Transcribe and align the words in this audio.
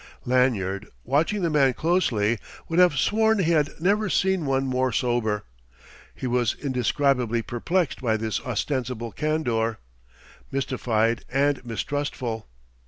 Lanyard, 0.25 0.87
watching 1.03 1.43
the 1.43 1.51
man 1.51 1.73
closely, 1.75 2.39
would 2.67 2.79
have 2.79 2.97
sworn 2.97 3.37
he 3.37 3.51
had 3.51 3.69
never 3.79 4.09
seen 4.09 4.47
one 4.47 4.65
more 4.65 4.91
sober. 4.91 5.43
He 6.15 6.25
was 6.25 6.55
indescribably 6.55 7.43
perplexed 7.43 8.01
by 8.01 8.17
this 8.17 8.39
ostensible 8.41 9.11
candour 9.11 9.77
mystified 10.51 11.23
and 11.29 11.63
mistrustful. 11.63 12.47